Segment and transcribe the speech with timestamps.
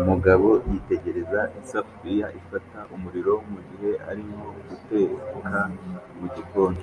[0.00, 5.58] Umugabo yitegereza isafuriya ifata umuriro mugihe arimo guteka
[6.18, 6.82] mugikoni